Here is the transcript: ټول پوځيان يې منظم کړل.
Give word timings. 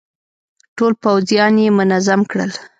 ټول 0.77 0.93
پوځيان 1.03 1.53
يې 1.63 1.69
منظم 1.77 2.21
کړل. 2.31 2.51